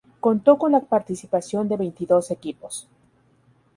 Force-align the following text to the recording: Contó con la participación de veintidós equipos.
Contó 0.19 0.57
con 0.57 0.71
la 0.71 0.79
participación 0.79 1.67
de 1.69 1.77
veintidós 1.77 2.31
equipos. 2.31 2.87